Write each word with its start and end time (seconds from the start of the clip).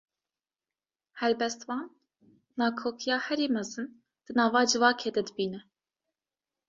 Helbestvan, 1.19 1.83
nakokiya 2.59 3.17
herî 3.25 3.47
mezin, 3.55 3.87
di 4.25 4.31
nava 4.37 4.61
civakê 4.69 5.09
de 5.15 5.21
dibîne 5.27 5.61